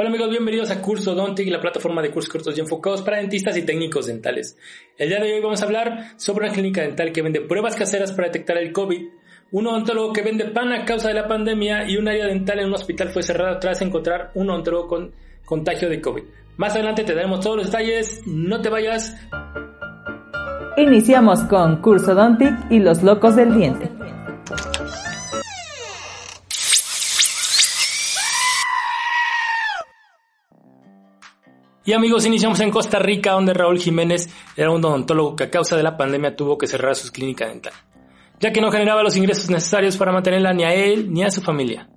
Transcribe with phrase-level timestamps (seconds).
[0.00, 3.54] Hola amigos, bienvenidos a Curso Dontic, la plataforma de cursos cortos y enfocados para dentistas
[3.58, 4.56] y técnicos dentales.
[4.96, 8.10] El día de hoy vamos a hablar sobre una clínica dental que vende pruebas caseras
[8.12, 9.08] para detectar el COVID,
[9.50, 12.68] un odontólogo que vende pan a causa de la pandemia y un área dental en
[12.68, 15.12] un hospital fue cerrada tras encontrar un odontólogo con
[15.44, 16.22] contagio de COVID.
[16.56, 19.14] Más adelante te daremos todos los detalles, no te vayas.
[20.78, 23.99] Iniciamos con Curso Dontic y los locos del diente.
[31.82, 35.76] Y amigos, iniciamos en Costa Rica, donde Raúl Jiménez era un odontólogo que a causa
[35.78, 37.72] de la pandemia tuvo que cerrar su clínica dental,
[38.38, 41.40] ya que no generaba los ingresos necesarios para mantenerla ni a él ni a su
[41.40, 41.88] familia.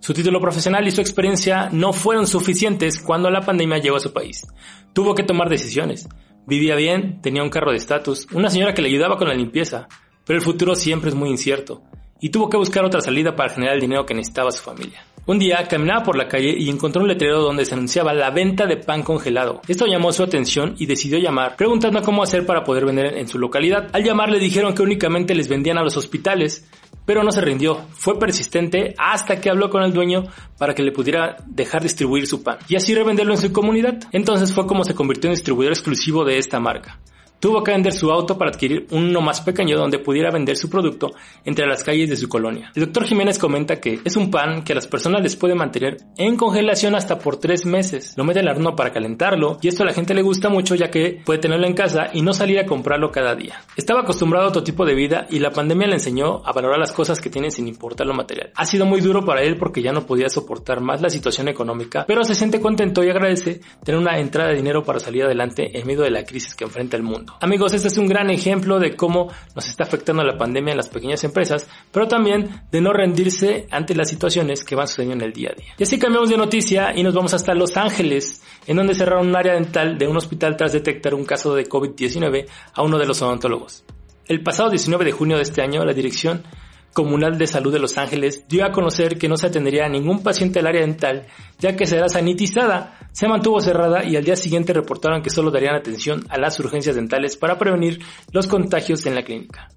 [0.00, 4.12] Su título profesional y su experiencia no fueron suficientes cuando la pandemia llegó a su
[4.12, 4.46] país.
[4.92, 6.06] Tuvo que tomar decisiones.
[6.46, 9.88] Vivía bien, tenía un carro de estatus, una señora que le ayudaba con la limpieza,
[10.26, 11.82] pero el futuro siempre es muy incierto,
[12.20, 15.02] y tuvo que buscar otra salida para generar el dinero que necesitaba su familia.
[15.30, 18.66] Un día caminaba por la calle y encontró un letrero donde se anunciaba la venta
[18.66, 19.60] de pan congelado.
[19.68, 23.38] Esto llamó su atención y decidió llamar, preguntando cómo hacer para poder vender en su
[23.38, 23.90] localidad.
[23.92, 26.68] Al llamar le dijeron que únicamente les vendían a los hospitales,
[27.06, 27.76] pero no se rindió.
[27.92, 30.24] Fue persistente hasta que habló con el dueño
[30.58, 34.00] para que le pudiera dejar distribuir su pan y así revenderlo en su comunidad.
[34.10, 36.98] Entonces fue como se convirtió en distribuidor exclusivo de esta marca.
[37.40, 41.12] Tuvo que vender su auto para adquirir uno más pequeño donde pudiera vender su producto
[41.42, 42.70] entre las calles de su colonia.
[42.74, 45.96] El doctor Jiménez comenta que es un pan que a las personas les puede mantener
[46.18, 48.12] en congelación hasta por tres meses.
[48.18, 50.90] Lo mete al horno para calentarlo y esto a la gente le gusta mucho ya
[50.90, 53.64] que puede tenerlo en casa y no salir a comprarlo cada día.
[53.74, 56.92] Estaba acostumbrado a otro tipo de vida y la pandemia le enseñó a valorar las
[56.92, 58.50] cosas que tiene sin importar lo material.
[58.54, 62.04] Ha sido muy duro para él porque ya no podía soportar más la situación económica,
[62.06, 65.86] pero se siente contento y agradece tener una entrada de dinero para salir adelante en
[65.86, 67.29] medio de la crisis que enfrenta el mundo.
[67.40, 70.88] Amigos, este es un gran ejemplo de cómo nos está afectando la pandemia en las
[70.88, 75.32] pequeñas empresas, pero también de no rendirse ante las situaciones que van sucediendo en el
[75.32, 75.74] día a día.
[75.78, 79.36] Y así cambiamos de noticia y nos vamos hasta Los Ángeles, en donde cerraron un
[79.36, 83.20] área dental de un hospital tras detectar un caso de COVID-19 a uno de los
[83.22, 83.84] odontólogos.
[84.26, 86.44] El pasado 19 de junio de este año, la dirección
[86.92, 90.22] Comunal de Salud de Los Ángeles dio a conocer que no se atendería a ningún
[90.22, 91.26] paciente del área dental,
[91.58, 95.74] ya que será sanitizada, se mantuvo cerrada y al día siguiente reportaron que solo darían
[95.74, 98.00] atención a las urgencias dentales para prevenir
[98.32, 99.68] los contagios en la clínica.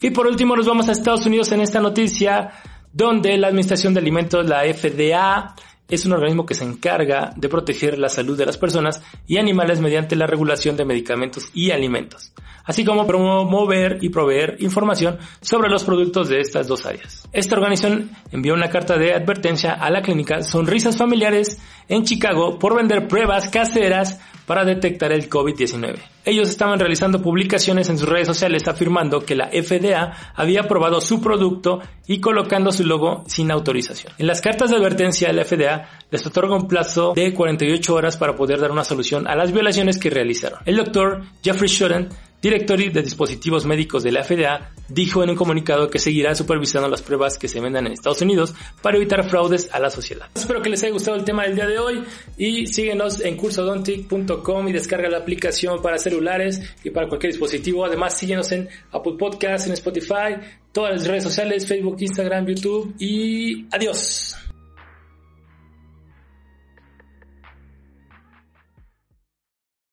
[0.00, 2.50] Y por último nos vamos a Estados Unidos en esta noticia,
[2.92, 5.54] donde la Administración de Alimentos, la FDA,
[5.90, 9.80] es un organismo que se encarga de proteger la salud de las personas y animales
[9.80, 12.32] mediante la regulación de medicamentos y alimentos,
[12.64, 17.28] así como promover y proveer información sobre los productos de estas dos áreas.
[17.32, 21.58] Esta organización envió una carta de advertencia a la clínica Sonrisas Familiares
[21.88, 24.20] en Chicago por vender pruebas caseras
[24.50, 26.00] para detectar el COVID-19.
[26.24, 31.22] Ellos estaban realizando publicaciones en sus redes sociales afirmando que la FDA había aprobado su
[31.22, 31.78] producto
[32.08, 34.12] y colocando su logo sin autorización.
[34.18, 38.34] En las cartas de advertencia, la FDA les otorga un plazo de 48 horas para
[38.34, 40.58] poder dar una solución a las violaciones que realizaron.
[40.66, 42.08] El doctor Jeffrey Shorten
[42.40, 47.02] director de dispositivos médicos de la FDA, dijo en un comunicado que seguirá supervisando las
[47.02, 50.28] pruebas que se vendan en Estados Unidos para evitar fraudes a la sociedad.
[50.34, 52.02] Espero que les haya gustado el tema del día de hoy
[52.38, 57.84] y síguenos en cursodontic.com y descarga la aplicación para celulares y para cualquier dispositivo.
[57.84, 60.36] Además, síguenos en Apple Podcasts, en Spotify,
[60.72, 64.39] todas las redes sociales, Facebook, Instagram, YouTube y adiós.